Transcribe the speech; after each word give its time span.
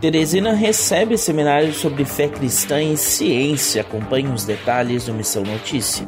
Teresina 0.00 0.52
recebe 0.52 1.18
seminário 1.18 1.72
sobre 1.74 2.04
fé 2.04 2.28
cristã 2.28 2.80
e 2.80 2.96
ciência. 2.96 3.82
Acompanhe 3.82 4.28
os 4.28 4.44
detalhes 4.44 5.06
do 5.06 5.12
Missão 5.12 5.42
Notícia. 5.42 6.06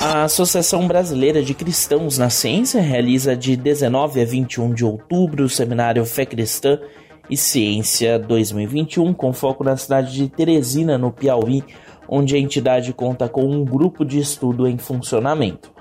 A 0.00 0.24
Associação 0.24 0.88
Brasileira 0.88 1.40
de 1.40 1.54
Cristãos 1.54 2.18
na 2.18 2.28
Ciência 2.30 2.80
realiza 2.80 3.36
de 3.36 3.56
19 3.56 4.20
a 4.20 4.24
21 4.24 4.74
de 4.74 4.84
outubro 4.84 5.44
o 5.44 5.48
seminário 5.48 6.04
Fé 6.04 6.26
Cristã 6.26 6.80
e 7.30 7.36
Ciência 7.36 8.18
2021, 8.18 9.14
com 9.14 9.32
foco 9.32 9.62
na 9.62 9.76
cidade 9.76 10.12
de 10.12 10.28
Teresina, 10.28 10.98
no 10.98 11.12
Piauí, 11.12 11.62
onde 12.08 12.34
a 12.34 12.38
entidade 12.40 12.92
conta 12.92 13.28
com 13.28 13.46
um 13.46 13.64
grupo 13.64 14.04
de 14.04 14.18
estudo 14.18 14.66
em 14.66 14.78
funcionamento. 14.78 15.73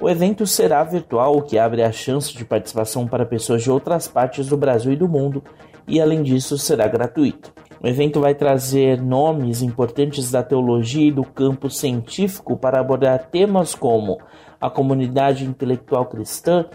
O 0.00 0.08
evento 0.08 0.46
será 0.46 0.84
virtual, 0.84 1.36
o 1.36 1.42
que 1.42 1.58
abre 1.58 1.82
a 1.82 1.90
chance 1.90 2.32
de 2.32 2.44
participação 2.44 3.06
para 3.08 3.26
pessoas 3.26 3.64
de 3.64 3.70
outras 3.70 4.06
partes 4.06 4.46
do 4.46 4.56
Brasil 4.56 4.92
e 4.92 4.96
do 4.96 5.08
mundo, 5.08 5.42
e 5.88 6.00
além 6.00 6.22
disso 6.22 6.56
será 6.56 6.86
gratuito. 6.86 7.52
O 7.82 7.86
evento 7.86 8.20
vai 8.20 8.32
trazer 8.32 9.02
nomes 9.02 9.60
importantes 9.60 10.30
da 10.30 10.40
teologia 10.40 11.08
e 11.08 11.12
do 11.12 11.24
campo 11.24 11.68
científico 11.68 12.56
para 12.56 12.78
abordar 12.78 13.28
temas 13.30 13.74
como 13.74 14.18
a 14.60 14.70
comunidade 14.70 15.44
intelectual 15.44 16.06
cristã, 16.06 16.66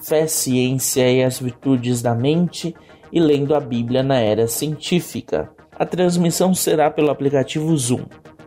fé, 0.00 0.28
ciência 0.28 1.10
e 1.10 1.24
as 1.24 1.40
virtudes 1.40 2.00
da 2.00 2.14
mente, 2.14 2.76
e 3.10 3.18
lendo 3.18 3.56
a 3.56 3.60
Bíblia 3.60 4.04
na 4.04 4.20
era 4.20 4.46
científica. 4.46 5.50
A 5.76 5.84
transmissão 5.84 6.54
será 6.54 6.90
pelo 6.90 7.10
aplicativo 7.10 7.76
Zoom. 7.76 8.04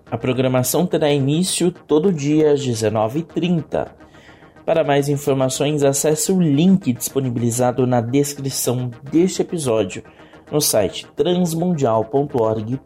A 0.10 0.18
programação 0.18 0.86
terá 0.86 1.12
início 1.12 1.70
todo 1.72 2.14
dia 2.14 2.52
às 2.52 2.66
19h30. 2.66 3.88
Para 4.72 4.86
mais 4.86 5.10
informações, 5.10 5.84
acesse 5.84 6.32
o 6.32 6.40
link 6.40 6.94
disponibilizado 6.94 7.86
na 7.86 8.00
descrição 8.00 8.90
deste 9.12 9.42
episódio 9.42 10.02
no 10.50 10.62
site 10.62 11.06
transmundial.org.br. 11.14 12.78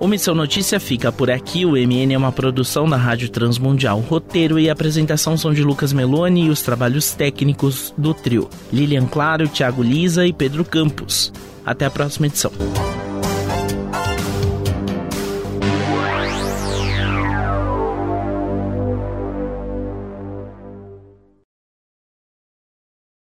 O 0.00 0.08
Missão 0.08 0.34
Notícia 0.34 0.80
fica 0.80 1.12
por 1.12 1.30
aqui. 1.30 1.66
O 1.66 1.72
MN 1.72 2.14
é 2.14 2.16
uma 2.16 2.32
produção 2.32 2.88
da 2.88 2.96
Rádio 2.96 3.28
Transmundial. 3.28 4.00
Roteiro 4.00 4.58
e 4.58 4.70
apresentação 4.70 5.36
são 5.36 5.52
de 5.52 5.62
Lucas 5.62 5.92
Meloni 5.92 6.46
e 6.46 6.48
os 6.48 6.62
trabalhos 6.62 7.12
técnicos 7.12 7.92
do 7.98 8.14
trio. 8.14 8.48
Lilian 8.72 9.04
Claro, 9.04 9.46
Thiago 9.46 9.82
Lisa 9.82 10.26
e 10.26 10.32
Pedro 10.32 10.64
Campos. 10.64 11.30
Até 11.66 11.84
a 11.84 11.90
próxima 11.90 12.28
edição. 12.28 12.50